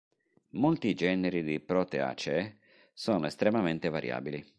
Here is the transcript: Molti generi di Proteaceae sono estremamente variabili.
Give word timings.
Molti 0.53 0.95
generi 0.95 1.43
di 1.43 1.59
Proteaceae 1.59 2.57
sono 2.91 3.27
estremamente 3.27 3.87
variabili. 3.89 4.43